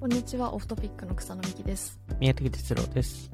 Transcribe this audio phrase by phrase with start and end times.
[0.00, 2.00] こんにちは、オフトピックの草野美希です。
[2.18, 3.30] 宮崎哲郎です。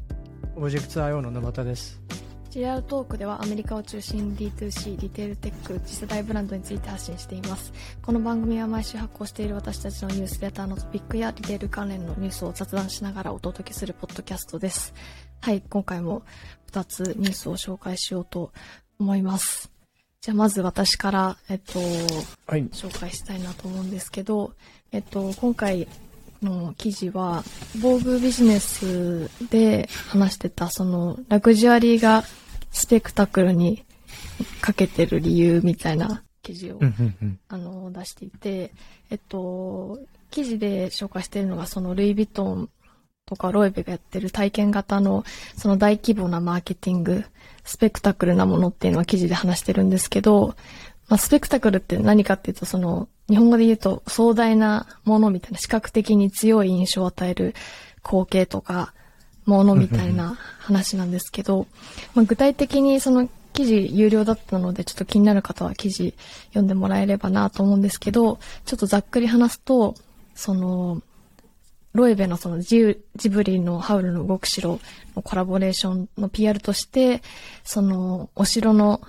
[0.57, 2.03] オブジェクト IO の沼田です。
[2.51, 7.73] JR トークではアメリカを中心に D2C、リテールテック、次世代ブランドについて発信しています。
[8.03, 14.93] この番組は毎週発行している私たちのニュースレターのトピックやリテール関連のニュースを雑談しながらお届けするポッドキャストです。
[15.43, 16.25] はい、今回も
[16.73, 18.51] 2つニュースを紹介しようと
[18.99, 19.71] 思います。
[20.21, 21.79] じゃあまず私から、えっと、
[22.49, 22.65] はい。
[22.71, 24.55] 紹介したいなと思うんですけど、
[24.91, 25.87] えっと、今回
[26.43, 27.45] の記事は、
[27.81, 32.25] 防具ビジネスで話してた、その、ラグジュアリーが
[32.71, 33.85] スペクタクルに
[34.61, 36.81] かけてる理由みたいな記事を。
[37.49, 38.73] あの、出していて、
[39.11, 39.99] えっと、
[40.31, 42.71] 記事で紹介しているのが、その、ルイ・ヴィトン
[43.27, 45.25] とかロエベがやってる体験型の、
[45.57, 47.25] その大規模なマーケティング、
[47.65, 50.55] スペクタクルなものっていうのは記事で話してるんですけど、
[51.09, 57.55] まあ、スペクタクルって何かっていうと、その、日本語で言うと壮大なものみたいな、視覚的に強い印象を与える
[58.03, 58.93] 光景とか、
[59.47, 61.67] ものみたいな話なんですけど、
[62.15, 66.15] まあ、具体的にその記事有料だったので、ちょっと気になる方は記事
[66.49, 69.95] 読んでもらえればなと思うんですけど、ちょっとざっくり話すと、
[70.35, 71.01] その、
[71.95, 74.79] ロエベのそのジュジブリのハウルの動く城
[75.15, 77.23] のコラボレーションの PR として、
[77.65, 79.01] そのお城の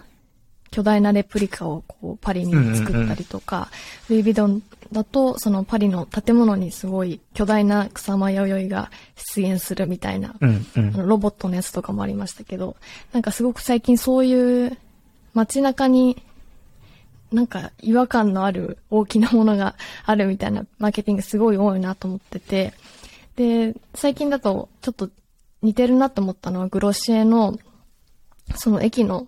[0.71, 3.69] 巨大なレプリカをこうパリに作ったりとか、
[4.09, 10.87] ルイ・ヴィドンだとそのパリの建物にすごい巨大な草間弥生が出現するみたいな、うんうん。
[10.95, 12.75] あのロボットのやつとかもありましたけど、
[13.13, 14.77] なんかすごく最近そういう
[15.33, 16.21] 街中に
[17.31, 22.73] なんか違和感のある大きなものがあるみたいなマーケティングすごい多いなと思ってて、
[23.35, 25.09] で、最近だとちょっと
[25.61, 27.57] 似てるなと思ったのはグロシエの
[28.55, 29.27] その駅の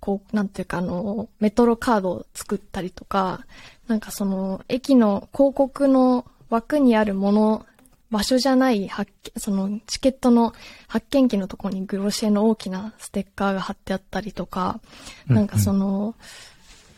[0.00, 3.44] こう、なんていうかあの、メトロカードを作ったりとか、
[3.86, 7.66] なんかその駅の広告の枠にあるもの、
[8.10, 10.54] 場所じゃない発見、そのチケットの
[10.86, 14.80] 発見機のところにグロシエの大きなステッカーが貼ってあったりとか、
[15.26, 16.14] なんかその、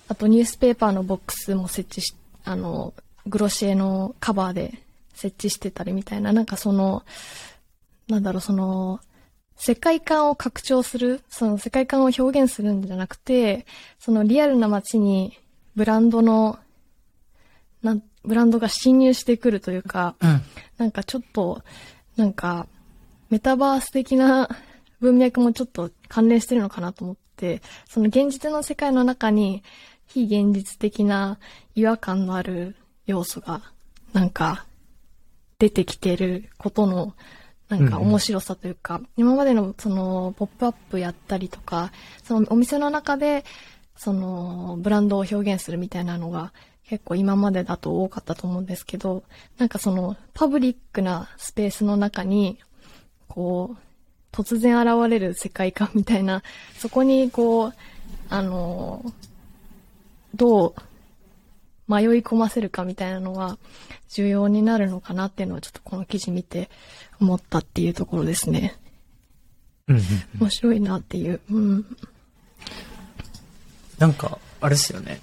[0.08, 2.94] あとニュースペーパーのボックスも設置し、あの、
[3.26, 4.82] グロシエのカバーで
[5.14, 7.04] 設置してたりみたいな、なんかその、
[8.08, 9.00] なんだろう、その、
[9.62, 13.66] 世界観を拡張する、その世界観を表現するんじゃなくて、
[13.98, 15.38] そのリアルな街に
[15.76, 16.58] ブランドの、
[17.82, 20.40] なん、ブランドが侵入してくるというか、うん。
[20.78, 21.62] なんかちょっと、
[22.16, 22.68] なんか、
[23.28, 24.48] メタバース的な
[24.98, 29.62] 文脈もちょっと関連してるのかなと思って、その現実の世界の中に
[30.06, 31.38] 非現実的な
[31.74, 33.60] 違和感のある要素が、
[34.14, 34.64] なんか、
[35.58, 37.14] 出てきてることの、
[37.70, 41.92] なんか面白さというか、今までのその、ポップアップやったりとか、
[42.24, 43.44] そのお店の中で、
[43.96, 46.52] その、ブランドを表現するみたいなのが、
[46.88, 49.22] 結構今までだと多かったと思うんですけど、
[49.56, 52.58] なんかその、パブリックなスペースの中に、
[53.28, 53.78] こう、
[54.32, 56.42] 突然現れる世界観みたいな、
[56.76, 57.74] そこにこう、
[58.28, 59.04] あの、
[60.34, 60.74] どう
[61.90, 63.58] 迷い込ませるかみたいなのは
[64.08, 66.70] 重要になるのかなっていうのはちょっとこの記事見て
[67.20, 68.76] 思ったっていうところですね。
[69.88, 70.02] うんうん。
[70.40, 71.40] 面白いなっていう。
[71.50, 71.96] うん。
[73.98, 75.20] なんか、あれですよね。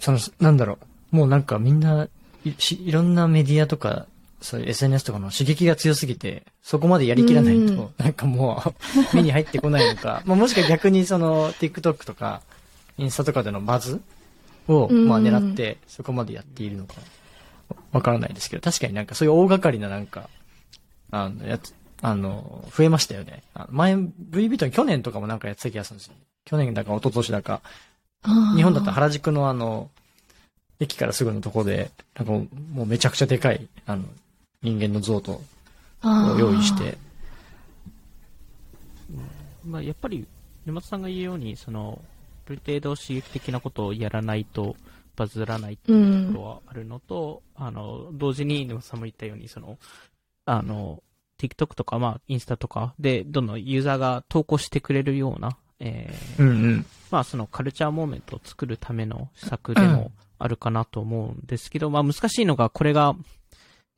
[0.00, 0.78] その、なんだろ
[1.12, 1.16] う。
[1.16, 2.08] もうなんかみんな、
[2.44, 4.06] いしいろんなメディアとか、
[4.40, 8.62] そういう SNS とかの刺激が強すぎて、そこまでやりきらないと、うんなんかも
[9.12, 12.42] う、目に入ってこないのか、 まあもしくは逆にその、TikTok とか、
[12.98, 14.00] インスタとかでのバズ
[14.68, 16.94] を、うんまあ狙って、そこまでやっているのか、
[17.92, 20.28] わからないですけど、確かになんかそういう大掛かりななんか、
[21.10, 23.42] あの、やつ、あの、増えましたよね。
[23.54, 26.14] あの前、V ビートン去年とかもなんかやってた気がするんですよ。
[26.44, 27.60] 去年だか一昨年だか、
[28.56, 29.90] 日本だったら原宿のあの、
[30.80, 34.04] 駅からすぐのとこで、なんかもうめちゃくちゃでかい、あの、
[34.62, 35.40] 人間の像と、
[36.02, 36.98] を用意して、
[39.64, 40.26] まあ、やっぱり、
[40.66, 42.11] 沼田さんが言うように、その、あ
[42.52, 44.76] る程度刺激的なことをやらないと
[45.16, 49.78] バズらないっていうところはあるのと、あの、同時に沼田さんも言ったように、その、
[50.46, 51.02] あの、
[51.38, 56.86] TikTok とか、まあ、インスタとかで、どんどんユーザーが投稿してくれるような、えーうんうん。
[57.10, 63.14] まあそのカルチャーモーメントを作るための施策でもあるかなと思うんですけど、まあ難しいのがこれが、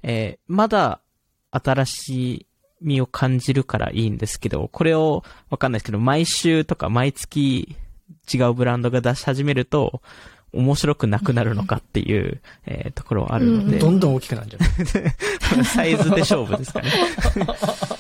[0.02, 1.00] えーまだ
[1.50, 2.46] 新し
[2.81, 7.76] みを感じるからいいんですけど、これをわかんないですけど、毎週とか毎月
[8.33, 10.01] 違うブランドが出し始めると、
[10.53, 14.67] 面白くなくなるのかっていう、えーところはあるので、どんどん大きくなるんじゃな
[15.62, 16.91] い サイズで勝負ですかね。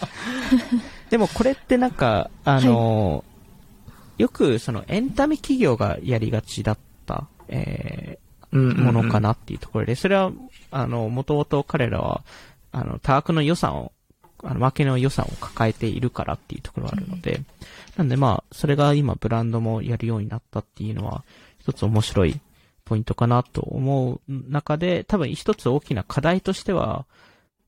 [1.10, 3.24] でもこれってなんか、あの
[4.18, 8.24] よくそのエンタメ企業がやりがちだった、えー
[8.56, 10.30] ものかなっていうところで、それは、
[10.70, 12.22] あの、もともと彼らは、
[12.70, 13.90] あの、多額の予算を、
[14.44, 17.40] あの、負けの予算を抱えているからっていうところがあるので、
[17.96, 21.24] なんでまあ、それが今ブランドもやるようになったっていうのは、
[21.60, 22.40] 一つ面白い
[22.84, 27.06] ポイントかなと思う中で、多分一つ大きな課題としては、やっ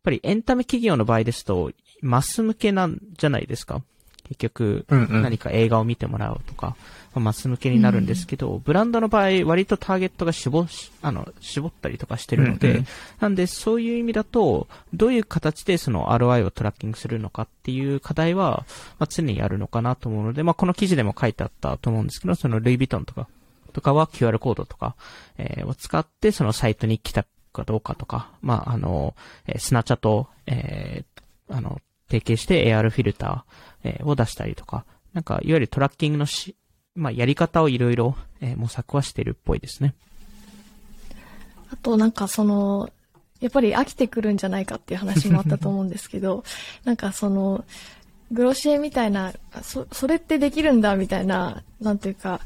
[0.03, 3.83] ぱりエンタメ企業の場合ですと、マス向けなんじゃないですか。
[4.29, 6.77] 結局、何か映画を見てもらうとか、
[7.15, 10.67] まあ、マス向けになるんですけど、うん、ブランドの場合、割とターゲットが絞、
[11.03, 12.85] あの、絞ったりとかしてるので、
[13.21, 18.67] なんでそういう意味だと、どういう形でその ROI をトラッキングするのかっていう課題は、
[18.99, 23.29] まあ、常にあるのかなと思うので、まあ、この記事でも書いてあったと思うんですけど、そのルイ・ヴィトンとか、
[23.73, 24.95] とかは QR コードとか、
[25.39, 29.15] えー、を使って、そのサイトに来たかどうかとか、まあ、あの、
[29.47, 36.57] えー、スナチャと、えー、あの、提携して AR フィルター、を出したりとか、なんか、いわゆるトラッキングのし、
[36.95, 38.17] まあ、やり方をいろいろ、
[38.57, 39.95] 模索はしてるっぽいですね。
[41.73, 42.91] あと、なんかその、
[43.41, 46.45] やっぱり飽きてくるんじゃないかっていう話もあったと思うんですけど、
[46.85, 47.65] なんかその、
[48.33, 49.33] グロシエみたいな、
[49.63, 52.41] そ、それってできるんだみたいな、なんていうか、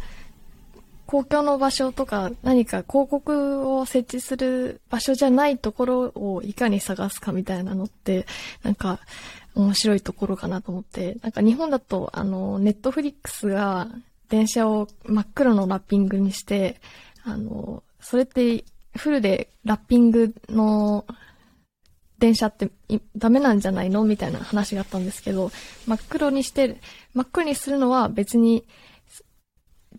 [1.06, 8.26] 公共の場所とか何か広告を設置する場所じゃないところをいかに探すかみたいなのって、
[8.62, 9.00] なんか
[9.54, 13.88] 面白いところかなと思って、なんか日本だとあの、ネットフリックスが
[14.28, 16.80] 電車を真っ黒のラッピングにして、
[17.24, 18.64] あの、それって
[18.96, 21.04] フルでラッピングの
[22.18, 22.70] 電車って
[23.16, 24.04] ダメなんじゃないの？
[24.04, 25.50] みたいな話があったんですけど、
[25.86, 26.80] 真っ黒にして、
[27.14, 28.64] 真っ黒にするのは別に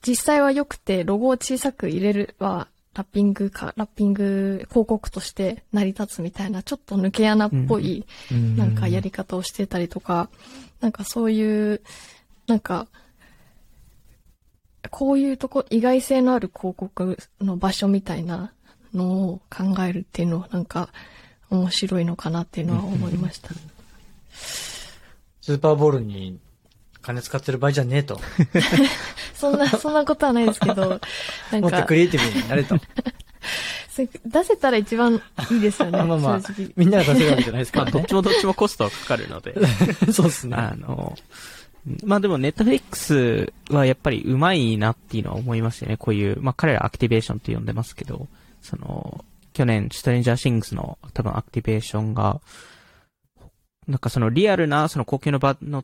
[0.06, 8.06] 実際は良くて、ロゴを小さく入れるは、ラッピングか、ラッピング広告として成り立つみたいな、ちょっと抜け穴っぽい、
[8.58, 10.30] なんかやり方をしてたりとか、
[10.82, 11.82] なんかそういう、
[12.48, 12.88] なんか、
[14.90, 18.52] こういうとこ、意外性のある広告の場所みたいな
[18.94, 20.90] のを考えるっていうのは、なんか、
[21.50, 23.50] 面白いのかなっていうのは思いました。
[25.42, 26.40] スーパーボウルに
[27.02, 28.20] 金使ってる場合じゃねえと。
[29.36, 31.00] そんな、そんなことはないですけど、
[31.52, 31.62] なんか。
[31.62, 32.76] もっとクリエイティブになれと。
[34.26, 35.22] 出せたら一番
[35.52, 36.04] いいですよね。
[36.04, 36.42] まあまあ、
[36.78, 37.86] みんなが出せるわけじゃないですか、ね。
[37.86, 39.54] まあ、どっちもどっちもコストはかかるので。
[40.12, 40.56] そうですね。
[40.56, 41.18] あの、
[42.04, 45.98] まあでも Netflix はやっぱりうまいなっていうのは思いますよね。
[45.98, 48.28] こういう、まあ彼ら activation って呼んでますけど、
[48.62, 52.40] その、去年、 Stranger Things の多分 activation が、
[53.88, 55.84] なんかそのリアルなその公共の場の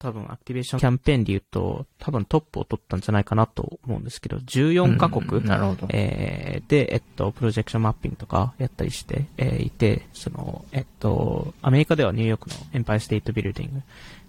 [0.00, 5.88] 多分 activation campaign で言うと、多分トップを取ったんじゃないかなと思うんですけど、14カ国、なるほど。
[5.90, 13.82] えー、で、えっと、プロジェクションマッピングとかやったりして、えー、いて、その、えっと、アメリカではニューヨークのエンパイアステートビルディン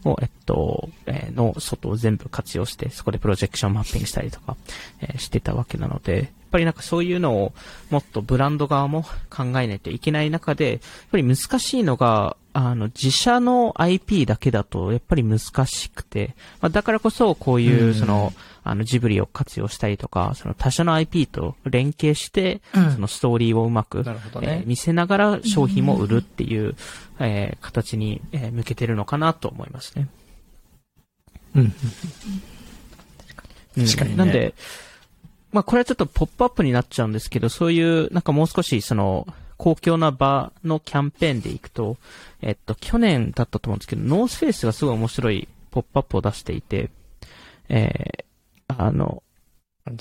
[0.04, 4.58] グを、えっと、えー、の外を全部活用して、そこでプロジェクションマッピングしたりとか、
[5.02, 7.54] えー、してたわけなので、やっぱりなんかそういうのを
[7.92, 10.80] もっとブランド側も考えないといけない中で、やっ
[11.12, 18.34] ぱり難しいのが、あの、自社の IP だけだと、やっぱり難しくて、まあ、だからこそ、こういう、その、
[18.66, 26.76] あの、ジブリを活用したりとか、その他社の IP と連携して、うん、そのストーリーをうまく、ね、えー、見せながら商品も売るっていう、
[27.20, 30.10] えー、形に、えー、向けてるのかなと思いますね。
[31.56, 31.74] うん。
[33.86, 34.54] 確かに、ね、なんで、
[35.54, 39.26] まあ、これはちょっとポップアップになっちゃうんですけど、そういう、なんかもう少し、その、
[39.60, 41.98] 公共な場のキャンペーンでいくと、
[42.42, 46.90] えっと、去年だったと思うんですけど、ノースフェイスがすごい面白いポップアップを出していて、
[47.68, 49.22] えー、あの、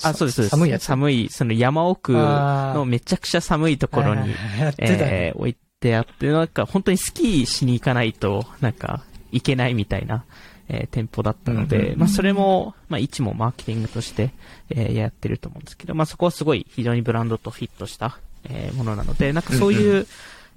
[0.01, 0.83] あ、そうです、寒いやつ。
[0.83, 4.33] 寒い、その山奥のめちゃくちゃ寒いところに、
[4.77, 10.23] えー、置いてあって、なんか本当にスキーしに行かないと、なんか、行けないみたいな、
[10.69, 14.31] えー、店舗だったので、まあそれも、まあ一もマーケティングとして、
[14.69, 20.07] えー、やってると思うんですけど、まあそこはすごい非常にブランドとフィットした、えー、ものなので、なんかそういう、うんうん、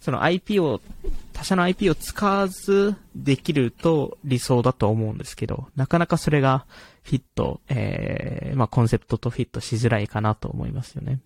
[0.00, 0.80] その IP を、
[1.32, 6.66] 他社の IP を使わずできると理想だと思うんですけど、なかなかそれが
[7.02, 11.20] フィット、えー、まあコンセプトとフィットしづらいかなと思いますよね。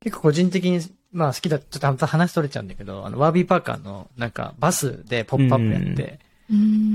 [0.00, 0.80] 結構個人的に、
[1.12, 6.20] まあ好きだ、ちょっと話取れちゃうんだけど、あの、ワービーパーカーの、なんか、バスでポップアップやって、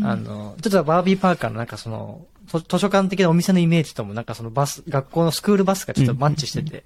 [0.03, 6.83] あの、ちょっとバービーパーカーのなんかその、図書館的なお店のイメージともなんかそのバス、学校のスクールバスがちょっとマッチしてて、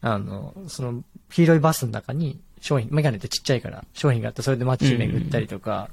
[0.00, 5.90] あの、その、黄色いバスの中に商品、メガネってちっちゃいから商品があってそれで街巡ったりとか、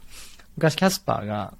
[0.55, 1.53] 昔キャスパーが、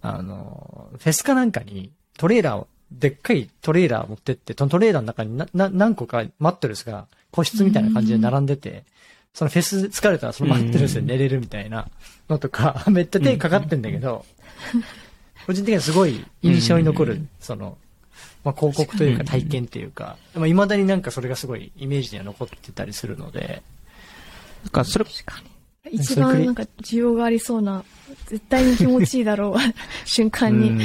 [0.00, 8.84] あの、フェスかなんかにトレーラーを、でっかいトレーラー持ってって、そのトレーラーの中にな、な、何個かマットレスが個室みたいな感じで並んでて、
[9.32, 11.88] そのフェス疲れたらそのマットレスで寝れるみたいな
[12.28, 14.24] のとか、めっちゃ手かかってんだけど、
[15.46, 17.78] 個人的にはすごい印象に残る、その、
[18.44, 23.62] まあ、広告というか体験っていうか、まあ、未だになんかそれがすごいイメージには残ってたりするので、
[24.64, 25.04] なんかそれ、
[25.90, 27.84] 一番なんか需要がありそうな、
[28.26, 29.60] 絶対に気持ちいいだろう
[30.08, 30.78] 瞬間にうん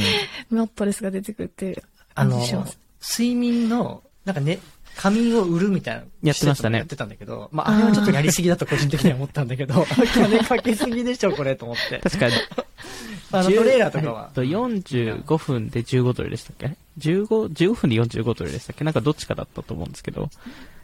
[0.58, 1.84] マットレスが出てくるっていう
[2.16, 2.78] あの感じします。、
[3.20, 4.60] 睡眠の、なんかね、
[4.96, 6.04] 仮眠を売るみたいな。
[6.24, 12.00] やってましたねやってたんだけど、まあ、あれはちょっとやりすぎだと個人的には思ったんだけど、金かけすぎでしょ、これ、と思って。
[12.00, 12.34] 確かに、
[13.32, 14.26] あの、トレーラーとかは？
[14.30, 14.34] えっ。
[14.34, 16.76] と、45分で15ドルでしたっけ？
[17.00, 18.84] ?15、15分で45ドルでしたっけ？
[18.84, 20.30] なんかどっちかだったと思うんですけど、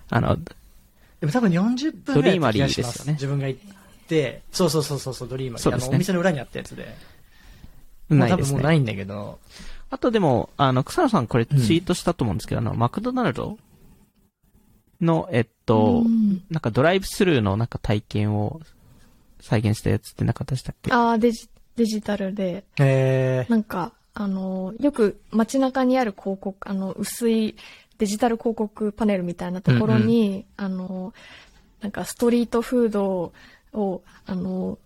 [0.10, 0.38] あの、
[1.20, 3.14] でも多分40分ぐらいだった気がしますドリーマリーですよね。
[3.14, 3.62] 自分が行っ
[4.08, 5.64] て、そうそうそうそうそう、ドリーマリー。
[5.64, 5.88] そうですね。
[5.88, 6.96] あの、お店の裏にあったやつで。
[8.10, 8.58] もないですね。
[8.58, 9.40] う多分もうないんだけど、
[9.90, 13.58] あとでも、あの、草野さんこれツイートしたと思うんですけど、あの、マクドナルド
[15.02, 16.44] の、えっと、うん。
[16.50, 18.60] なんかドライブスルーのなんか体験を
[19.40, 20.92] 再現したやつってなかったでしたっけ？
[20.92, 27.56] ああ、デジ、デジタルで、へなんか、あの、よく街中にある広告、あの、薄い
[27.98, 31.14] デジタル広告パネルみたいなところに、あの、
[31.82, 33.34] なんかストリートフード
[33.74, 34.78] を、あの、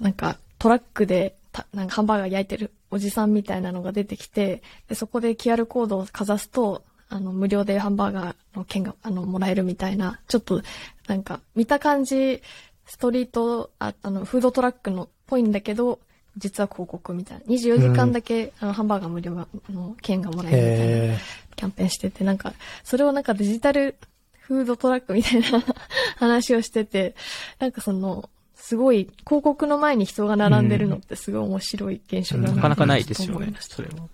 [0.00, 10.62] なんかトラックでたなんかハンバーガー焼いてるおじさんみたいなのが出てきて、でそこで QR コードをかざすと、あの、無料でハンバーガーの券が、あの、もらえるみたいな、ちょっと、
[11.06, 12.42] なんか、見た感じ、
[12.86, 16.00] ストリート、ああの、フードトラックのっぽいんだけど、
[16.38, 17.44] 実は広告みたいな。
[17.44, 21.18] 24時間だけ、あの、ハンバーガー無料がの券がもらえるみたいなへ
[21.56, 22.54] キャンペーンしてて、なんか、
[22.84, 23.96] それをなんかデジタル
[24.40, 25.62] フードトラックみたいな
[26.16, 27.14] 話をしてて、
[27.58, 34.08] なんかその、すごい、広告の前に人が並んでるのってすごい面白い現象だな、なかなかないですよねそれは。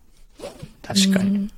[0.83, 1.31] 確かに。
[1.31, 1.51] うん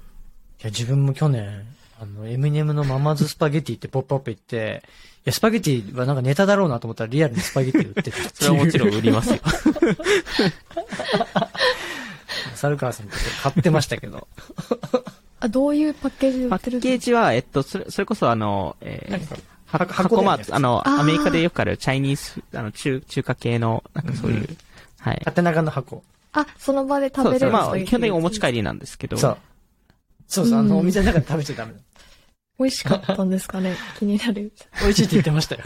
[0.59, 1.67] いや、自分も去年、
[1.99, 4.83] あの、エミネムのママズスパゲティってポップアップ行って、
[5.19, 8.17] いや、スパゲティはなんかネタだろうなと思ったらリアルにスパゲティ売ってた。
[8.35, 9.41] それはもちろん売りますよ。
[12.55, 14.29] 猿川さんと買ってましたけど。
[15.41, 24.57] あ、どういうパッケージで売パってるッケージは、えっと、それ、それこそあの、えー箱箱マーク、箱だよねあの、あーアメリカでよくあるチャイニーズ、あの、中、中華系の、なんかそういう、うん
[25.01, 25.21] はい。
[25.25, 26.03] 縦長の箱。
[26.33, 27.51] あ、その場で食そうですね。
[27.51, 29.17] まあ、べれるスパゲティ基本的にお持ち帰りなんですけど。
[29.17, 29.39] そう。
[30.29, 31.79] そうそう、あの、うんお店の中で食べちゃダメだ。
[32.59, 33.77] 美味しかったんですかね？
[33.99, 34.53] 気になる。
[34.81, 35.63] 美味しいって言ってましたよ。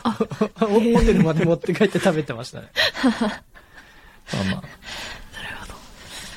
[0.56, 2.68] ホテルまで持って帰って食べてましたね。
[3.04, 3.10] ま
[4.40, 4.62] あまあ。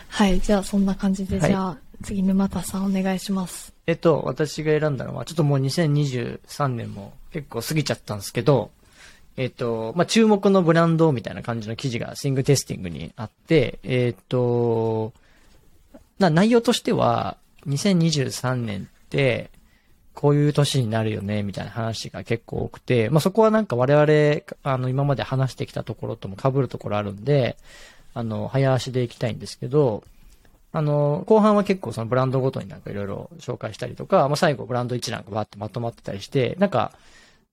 [0.09, 3.73] はい、じゃあそんな感じで、はいじゃあ次沼田さんお願いします。
[3.87, 8.71] えっと、私が選んだのは、ちょっともう2023年も結構過ぎちゃったんですけど、
[9.37, 15.13] えっと、まあ、注目のブランドみたいな感じの記事がスイングテスティングにあって、えっと、
[16.19, 19.49] な内容としては、2023年って、
[20.13, 27.57] こういう年になるよね、みたいな話が結構多くて、まあ、そこはなんか我々、あの、今まで話してきたところとも被るところあるんで、
[28.13, 30.03] あの、早足で行きたいんですけど、
[30.71, 36.91] あの、後半は結構そのブランドごとになんかいろいろ紹介したりとか、まあ、最後ブランド一覧がバーってまとまってたりして、なんか、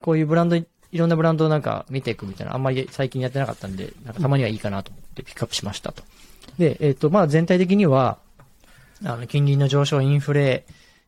[0.03, 6.03] こういうブランド、いろんなブランドをなんか見ていくみたいな、あんまり最近やってなかったんで、なんかたまにはいいかなと思ってピックアップしましたと。
[6.59, 8.19] で、えっ、と、まあ全体的には、
[9.05, 10.67] あの、金利の上昇、インフレ、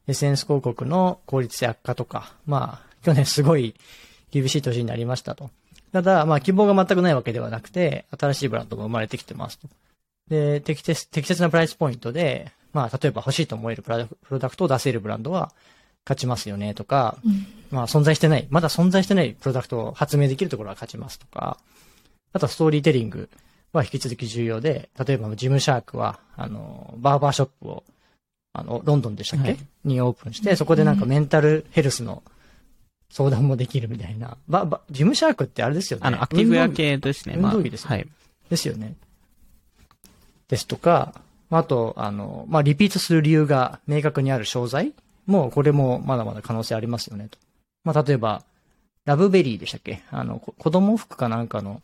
[0.09, 3.75] SNS 広告の効率性悪化とか、まあ、去年すごい
[4.31, 5.51] 厳しい年になりましたと。
[5.93, 9.69] ただ、まあ、希望が全くないわけではなくて、新しいブランドも生まれてきてますと。
[10.29, 13.91] で、適切、適切なプライスポイントで、まあ、例えば欲しいと思えるプ
[14.31, 15.53] ロダクトを出せるブランドは
[16.07, 17.19] 勝ちますよねとか、
[17.71, 21.59] まあ、存在してない、まだ存在してないプロダクトを発明できるところは勝ちますとか、
[22.33, 23.29] あとはストーリーテリング
[23.73, 27.85] は引き続き重要で、例えばジムシャークは、あの、バーバーショップを、
[28.53, 32.23] あの、ロンドンでしたっけ、はいにオープンして、そこでなんかメンタルヘルスの
[33.11, 34.37] 相談もできるみたいな。
[34.47, 36.07] ば、ば、ジムシャークってあれですよね。
[36.07, 37.35] あの、アクティブウェア運動着系ですね。
[37.37, 38.09] 運動着ですねはい。
[38.49, 38.95] ですよね。
[40.49, 41.15] ですとか、
[41.51, 44.93] まああと、あの、まあ、リピートする理由が明確にある商材
[45.27, 47.39] も、これもまだまだ可能性ありますよね、と。
[47.85, 48.43] まあ、例えば、
[49.05, 50.03] Lovevery でしたっけ？
[50.11, 51.83] あの、こ子供服かなんかの、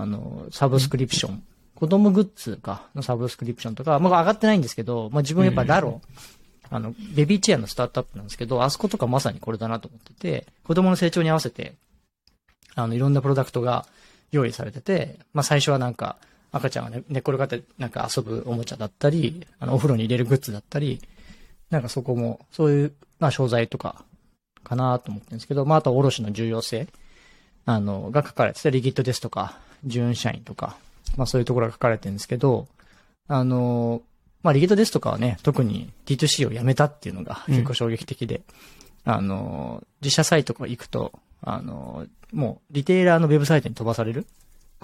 [0.00, 1.42] あの、サブスクリプション。
[1.74, 6.00] 子供グッズか、のサブスクリプションとか、まあ、上がってないんですけど、まあ、自分やっぱ Lalo、
[6.70, 11.74] あの、ベビーチェアのスタートアップなんですけど、あそことかまさにこれだなと思ってて、子供の成長に合わせて、
[12.74, 13.86] あの、いろんなプロダクトが
[14.30, 16.16] 用意されてて、まあ、最初はなんか、
[16.52, 21.00] 赤ちゃんがね寝っ転がってなんか遊ぶおもちゃだったり、あの、お風呂に入れるグッズだったり、
[21.70, 24.04] なんかそこも、そういう、まあ、商材とか、
[24.62, 26.86] かなと思ってるんですけど、まあ、あとは卸の重要性、
[27.66, 30.76] あの、が書かれてて、リギットですとか、純社員とか、
[31.16, 32.66] まあ、そういうところが書かれてるんですけど、
[33.28, 34.02] あの、
[34.42, 38.42] まあ、リギットですとかはね、特に D2C をやめたっていうのが結構衝撃的で、
[39.04, 41.12] あの、自社サイトとか行くと、
[41.42, 44.26] あの、もう、リテイラーのウェブサイトに飛ばされる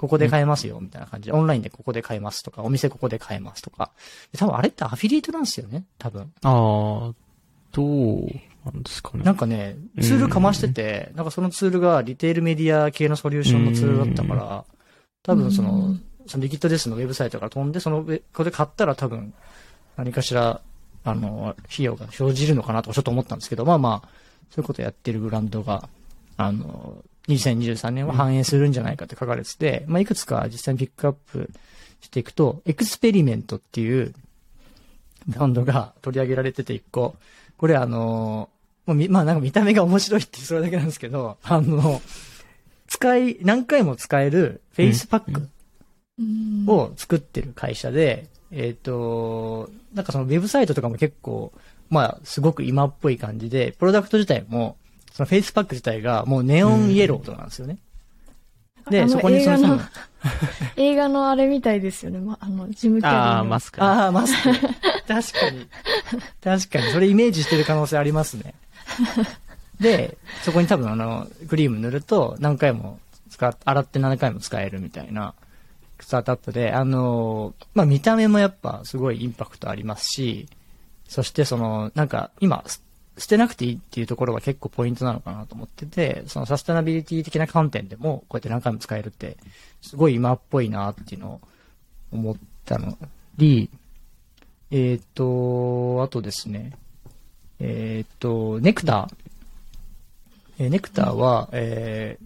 [0.01, 3.91] ここで買えますよ、みたいな感じで、オンラインでここで買えますとか、お店ここで買えますとか。
[4.31, 6.33] で多分あれってアフィリエイトなんですよね、多分。
[6.41, 7.13] ああ、
[7.71, 8.21] どう
[8.65, 9.23] なんですかね。
[9.23, 14.65] なんかね、ツールかましてて、なんかそのツールがリテールメディア系のソリューションのツールだったから、
[15.23, 15.95] 多分その、
[16.27, 19.33] そのリキッドデスのウェブサイトから飛んで、そのここで買ったら多分、
[19.97, 20.61] 何かしら、
[21.03, 24.07] あの、費用が生じるのかなとかちょっと思ったんですけど、まあまあ、
[24.51, 25.89] そういうことやってるブランドが、
[26.37, 31.49] あの、2023年は繁栄するんじゃないかって書かれてて、まあいくつか実際にピックアップ
[32.01, 34.13] していくと、 Experiment っていう
[35.27, 37.15] ブランドが取り上げられてて一個、
[37.57, 38.49] これあの、
[38.85, 42.01] もうみ、まあなんか見た目が面白いってそれだけなんですけど、あの、
[42.91, 45.47] 使い、何回も使えるフェイスパック
[46.19, 51.53] うんを作ってる会社で、えっ、と、なんかそのウェブサイトとかも結構、
[51.89, 54.75] まあすごく今っぽい感じで、プロダクト自体も、
[55.13, 57.77] そのフェイスパック自体がもうネオンイエローとかなんですよね。
[58.89, 59.79] で、そこに映画のその、
[60.75, 62.19] 映画のあれみたいですよね。
[62.19, 63.25] ま、あの、ジムキャリーの。
[63.25, 63.87] ああ、マスクね。
[63.87, 64.49] ああ、マスク。
[64.51, 64.67] 確
[65.07, 65.67] かに。
[66.43, 66.91] 確かに。
[66.91, 68.53] それイメージしてる可能性ありますね。
[69.81, 75.33] で、そこに多分あの、クリーム塗ると何回も使っ、洗って何回も使えるみたいな
[75.99, 80.47] スタートアップで、あの、まあ、見た目もやっぱすごいインパクトありますし、
[81.07, 82.63] そしてその、なんか今、
[83.17, 89.37] 捨てなくていいっていうところが結構ポイントなのかなと思ってて、そのサステナビリティ的な観点でも、こうやって何回も使えるって、
[89.81, 91.41] すごい今っぽいなっていうのを
[92.11, 92.35] 思っ
[92.65, 92.97] たの
[93.37, 93.69] り、
[94.69, 96.71] えっ、と、あとですね、
[97.59, 99.20] えっ、と、ネクター。
[100.61, 102.25] えーネクターは、えー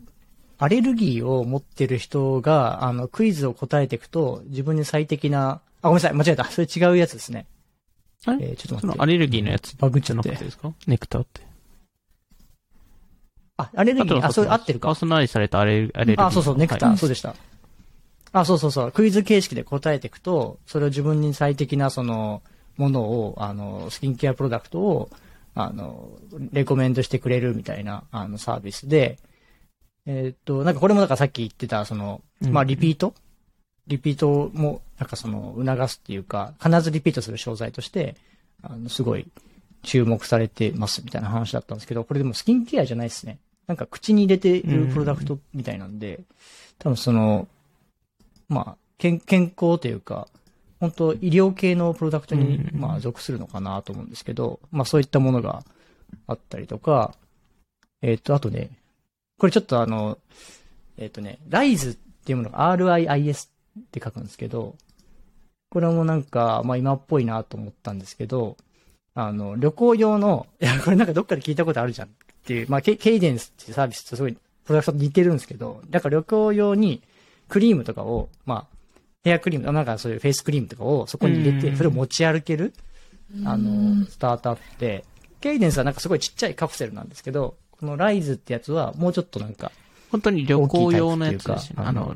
[0.57, 6.45] アレルギーを持ってる人が、あの、クイズを答えていくと、自分に最適な、あ、ごめんなさい、間違えた。
[6.45, 7.45] それ違うやつですね。
[8.25, 8.51] あれ？
[8.51, 8.93] えーちょっと待って。
[8.93, 9.75] そのアレルギーのやつ？
[9.75, 10.73] バグっちゃなくてですか？
[10.87, 11.41] ネクターって。
[13.57, 14.87] あ、アレルギー、あ、それ合ってるか？
[14.87, 14.95] パー。
[14.95, 16.25] ソナリされたアレルアレルギー。
[16.25, 17.35] あ、そうそう、ネクター、はいそうでした。
[18.31, 22.41] あ、そうそうそう、クイズ形式で答えていくと、それを自分に最適なその、
[22.77, 25.09] ものを、あの、スキンケアプロダクトを、
[25.55, 26.19] あの、
[26.51, 29.17] レコメンドしてくれるみたいな、あの、サービスで、
[30.05, 33.15] えーっと、なんかこれもなんかさっき言ってた、その、うんまあ、リピート？
[33.87, 38.15] リピートも、なんかその、促すっていうか、必ずリピートする商材として、
[38.61, 39.27] あの、すごい
[39.83, 43.37] 注目されてますみたいな話だったんですけど、これでもスキンケアじゃないですね。
[43.67, 46.19] なんか口に入れてるプロダクトみたいなんで、
[46.77, 47.47] 多分その、
[48.49, 50.27] まあ、健健康というか、
[50.79, 52.79] 本当医療系のプロダクトに、うん。
[52.79, 55.63] まあ、属するのかなと思うんですけど、まあ、そういったものが
[56.27, 57.15] あったりとか、
[58.01, 58.69] えっ、と、あとね、
[59.37, 60.17] これちょっとあの、
[60.97, 63.51] えっ、とね、RISE っていうものが RIIS っ
[63.91, 64.75] て書くんですけど、
[65.69, 68.57] これもなんか、まあ今っぽいなと思ったんですけど、
[69.13, 72.07] あの、旅行用の、 いや、これなんかどっかで聞いたことあるじゃん。
[72.07, 72.11] っ
[72.45, 77.01] ていう、まあケケイデンスっていうサービスとすごい、プロダクトと似てるんですけど、だから旅行用に
[77.49, 78.74] クリームとかを、まあ、
[79.25, 82.73] ヘアクリーム、なんかそういうフェイスクリームとかをそこに入れて、うんそれを持ち歩ける、
[83.43, 85.03] あの、スタートアップで、
[85.41, 89.71] ケイデンスはなんかすごいちっちゃいカプセルなんですけど、このライズってやつはもうちょっとなんか、
[90.11, 91.87] 本当に旅行用のやつですよね。
[91.87, 92.15] あの、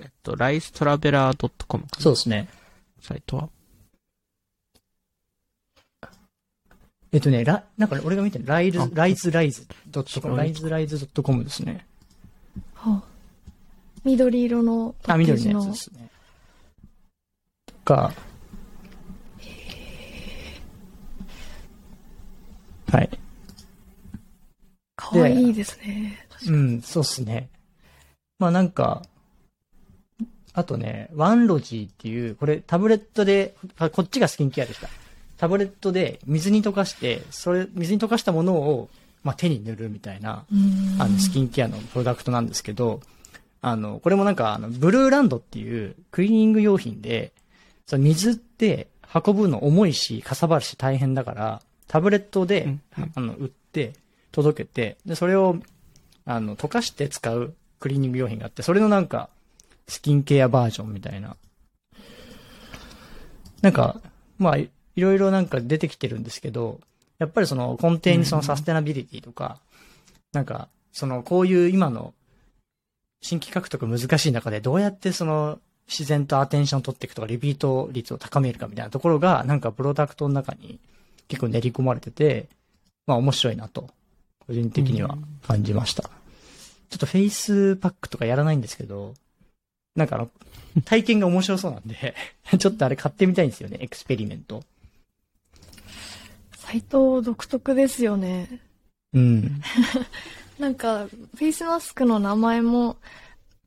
[0.00, 2.48] えっと、ライストラベラー .com そうですね。
[3.00, 3.48] サイトは。
[7.12, 11.86] えっとね、ラ、なんか俺が見てるライズあ、ライズライズドットコム、白いライズライズドットコムですね。
[12.74, 13.10] はあ
[14.04, 15.92] 緑色のパあ、ッケージの緑のやつで。
[15.96, 16.08] すね。
[17.90, 18.12] とか、
[22.92, 23.10] はい。
[24.94, 26.28] かわいいですね。
[26.46, 27.48] うん、そうっすね。
[28.38, 29.02] まあなんか、
[30.52, 34.88] あとね、ワンロジーっていう、これタブレットで、あこっちがスキンケアでした。
[35.36, 38.88] タブレットで水に溶かして、それ、水に溶かしたものを、
[39.24, 43.00] まあ手に塗るみたいな、うんあの、スキンケアのプロダクトなんですけど、
[43.62, 47.32] あの、これもなんか、あの、ブルーランドっていうクリーニング用品で、
[47.90, 53.94] その水って運ぶの重いし、かさばるし大変だから、タブレットで、うんうんあの、売って、
[54.30, 55.56] 届けて、で、それを、
[56.24, 59.28] あの、溶かして使うクリーニング用品があって、それのなんか、
[59.88, 61.36] スキンケアバージョンみたいな。
[63.60, 64.00] なんか、
[64.38, 66.78] まあ、いいろいろなんか出てきてるんですけど、
[67.18, 69.58] やっぱりその根底にそのサステナビリティとか、
[70.32, 72.14] なんか、その、こういう今の
[73.20, 75.58] 新規獲得難しい中でどうやってその
[75.90, 80.78] 自然とアテンションを取っていくとか、リピート率を高めるかみたいなところが、なんかプロダクトの中に
[81.26, 82.46] 結構練り込まれてて、
[83.06, 83.88] まあ面白いなと、
[84.46, 86.04] 個人的には感じました。
[86.04, 89.14] ちょっとフェイスパックとかやらないんですけど、
[89.96, 90.30] なんかあの、
[90.84, 92.14] 体験が面白そうなんで、
[92.56, 94.62] ちょっとあれ買ってみたいんですよね、エクスペリメント。
[96.56, 98.60] サイト独特ですよね。
[99.12, 99.60] うん。
[100.60, 102.96] なんか、フェイスマスクの名前も、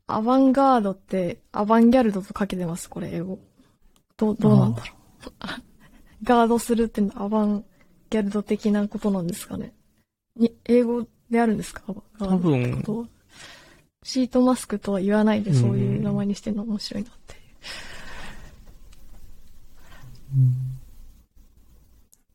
[0.08, 3.40] アバンガードって、アバンギャルドとかけてます、これ、英語。
[4.18, 4.94] どう、どうなんだろ
[5.26, 5.32] う。
[6.24, 7.64] ガードするってのはアバン
[8.10, 9.74] ギャルド的なことなんですかね。
[10.36, 11.84] に、英語であるんですか？
[11.88, 12.02] アバ
[12.36, 13.10] ンガードって多分
[14.04, 17.38] シートマスクとは言わないでそういう名前にしてるの面白いなってい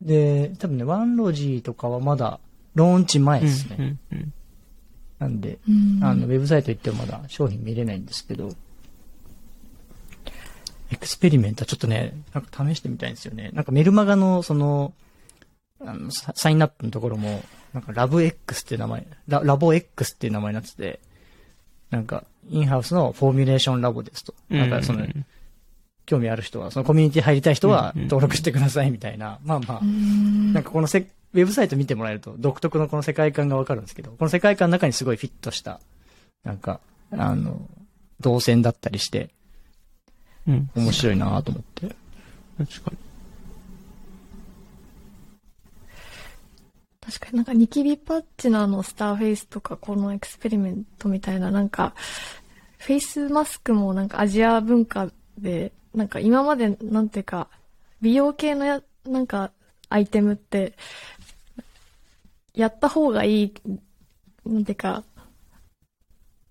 [0.01, 0.07] う。
[0.07, 2.39] で、多分ね、ワンロジーとかはまだ、
[2.73, 3.99] ローンチ前ですね。
[4.11, 4.33] うんうん
[5.19, 6.03] なんで、うん。
[6.03, 8.49] あの、ウェブサイト行ってもまだ商品見れないんですけど、
[10.91, 13.51] エクスペリメントはちょっとね、なんか試してみたいんですよね。
[13.53, 14.93] なんかメルマガの、その、
[15.81, 20.99] あの、ササインアップのところも、なんかラブ X っていう名前、ララボ X っていう名前になってて、
[21.91, 24.33] なんか、インハウスのフォーミュレーションラボですと。
[24.49, 24.59] うん。
[24.59, 25.05] なんかその、
[26.05, 28.01] 興味ある人は、そのコミュニティ入りたい人はうん。
[28.03, 28.07] うん。
[28.07, 29.79] 登録してくださいみたいな、まあまあ。
[29.81, 30.53] う、ん。
[30.53, 35.79] なんかこのせ、ウェブサイト見てもらえると独特のこの世界観がわかるんですけど、この世界観の中にすごいフィットした、
[36.43, 36.79] なんか、
[37.11, 37.61] あの、
[38.19, 39.29] 動線だったりして、
[40.47, 40.69] うん。
[40.75, 41.95] 面白いなと思って。
[42.57, 42.97] 確かに。
[47.01, 51.95] 確かになんかニキビパッチのあのスターフェイスとかこのエクスペリメントみたいななんか
[52.77, 57.47] フェイスマスクもなんかアジア文化でなんか今までなんていうか
[57.99, 59.51] 美容系のやなんか
[59.89, 60.73] アイテムって
[62.59, 63.53] やった方がいい。
[64.45, 65.03] なんていうか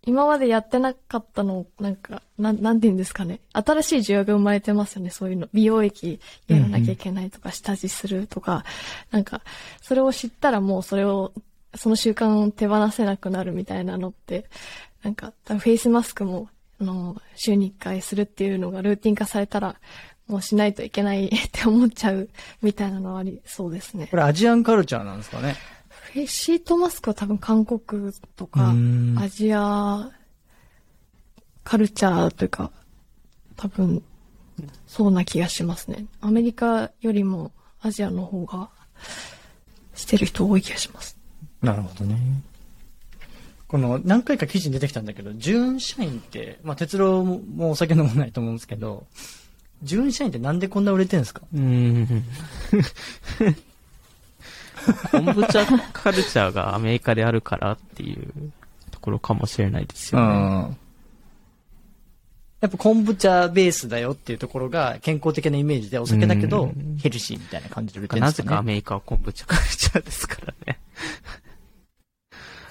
[0.05, 3.41] 今までやってなかったのをなんかなんなんて言うんですかね。
[3.53, 5.11] 新しい需要が生まれてますよね。
[5.11, 5.49] そういうの。
[5.53, 8.65] 美容液やらなきゃいけないとか下地するとか。
[9.11, 9.43] なんか
[9.83, 11.33] それを知ったらもうそれを、
[11.75, 14.47] その習慣を手放せなくなるみたいなのって、
[15.03, 16.49] なんか、フェイスマスクも、
[16.81, 19.77] あの、週に1回するっていうのがルーティン化されたら、
[20.27, 22.29] もうしないといけない って思っちゃう
[22.63, 24.09] みたいなのはありそうですね。
[24.11, 24.17] こ。
[24.17, 25.57] れアジアンカルチャーなんですかね。
[26.19, 30.11] フェイシートマスクは多分韓国とうか、んアジア
[31.63, 32.73] カルチャーというか、
[33.55, 34.03] 多分、
[34.89, 36.07] そうな気がしますね。
[36.21, 37.53] アメリカよりも
[37.83, 38.69] アジアの方が
[39.95, 41.17] してる人多い気がします。
[41.63, 42.19] なるほどね。
[43.69, 49.07] この、何回か記事に出てきたんだけど、純社員って、まあ、鉄郎もお酒飲まないと思うんですけど、
[49.85, 51.43] 純社員ってなんでこんな売れてるんですか？
[51.55, 52.25] うん。
[55.11, 58.53] コンブチャカルチャーがアメリカであるからっていう
[58.91, 60.27] ところかもしれないですよね。
[60.37, 60.77] ん。
[62.61, 68.49] やっぱ昆布茶ベースだよっていうところが健康的なイメージでお酒だけどうんヘルシーみたいな感じで売れてるんなですかね。
[68.49, 70.81] ぜかアメリカはコンブチャカルチャーですからね。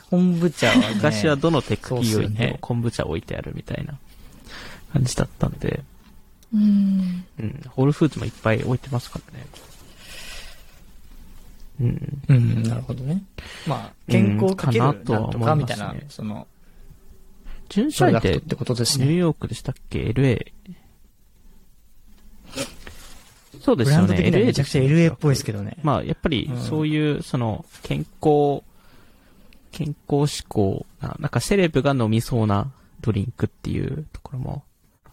[0.10, 0.92] 昆布茶はね。
[0.96, 3.98] 昔はどのテック企業にもそうっすよねコンブチャ置いてあるみたいな
[4.94, 5.84] 感じだったんで、
[6.54, 7.26] うん。
[7.40, 9.46] うん、ホールフーズもいっぱい置いてますからね。
[11.80, 12.22] うん。
[12.28, 13.24] うん、なるほどね。
[13.68, 16.48] まあ、健康かけるうんなんとかみたいないますね、その、
[17.70, 19.06] 純プ社員ってってことですね。
[19.06, 20.54] ニューヨークでしたっけ ?LA。
[23.62, 24.16] そうですよね。
[24.16, 25.46] 的にはめちゃくちゃ LA っぽいですど。
[25.48, 25.78] けどね。
[25.84, 28.64] まあ、やっぱりうん、そういう、その、健康、
[29.72, 34.64] 健康志向な、なんかセレブが飲みそうなドリンクっていうところも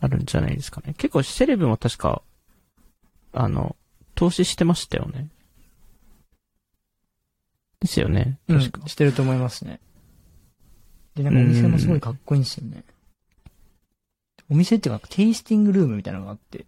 [0.00, 0.94] あるんじゃないですかね。
[0.96, 2.22] 結構セレブも確か、
[3.32, 3.76] あの、
[4.14, 5.28] 投資してましたよね。
[7.84, 8.38] ですよね。
[8.48, 8.60] うん。
[8.60, 9.78] してると思いますね。
[11.14, 12.82] で、なんかお店もすごいかっこいいんですよね。
[14.50, 16.64] お店っていうか、テイスティングルームみたいなのがあって、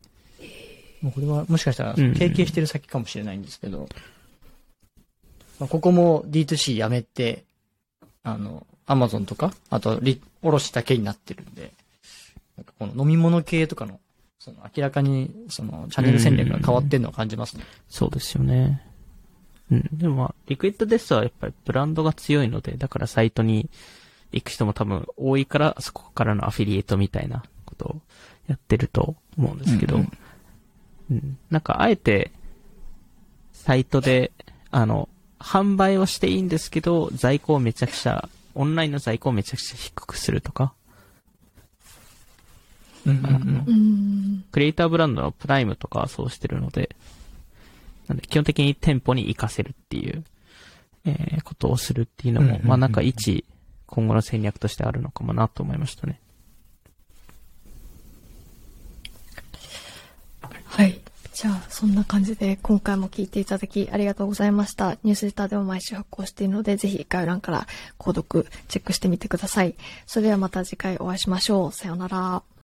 [1.00, 3.88] もうこれはもしかしたらうん提携してる先かもしれないんですけど、
[5.58, 7.44] まあ、ここも D2C やめて、
[8.22, 11.72] あの、アマゾンとか、あと、リ、おろしだけになってるんで、
[12.56, 14.00] なんかこの飲み物系とかの、
[14.38, 17.64] その明らかに、その、チャンネル戦略が変わってんのを感じますね。
[17.88, 18.82] そうですよね。
[19.70, 19.88] うん。
[19.92, 23.68] でもまあ、リクイッドデスはやっぱりブランドが強いので、だからサイトに
[24.32, 28.00] 行く人も多分多いから、そこからのアフィリエイトみたいなことを
[28.48, 30.06] やってると思うんですけど、う
[31.10, 31.38] うんん。
[31.50, 32.30] なんかあえて、
[33.52, 34.32] サイトで、
[34.70, 40.72] あの、販売をしていいんですけど、在庫をめちゃくちゃ、オンラインの在庫をめちゃくちゃ低くするとか、
[43.04, 43.64] うんうんうん。
[43.66, 44.44] うん。
[44.50, 46.96] クリエイターブランドのプライムとかはそうしてるので、
[48.08, 50.24] なんで基本的に店舗に活かせるっていう、
[51.04, 53.44] えーことをするっていうのも、うんうんうんうんまあなんか一、
[53.86, 56.20] 今後の戦略としてあるのかもなと思いましたね。
[60.64, 61.00] はい。
[61.32, 64.96] じゃあ、そんな感じで今回も聞いていただきありがとうございました。
[65.04, 67.66] ニュースレターでも毎週発行しているので、ぜひ概要欄から
[67.98, 69.74] 購読チェックしてみてください。
[70.06, 71.72] それではまた次回お会いしましょう。
[71.72, 72.42] さようなら。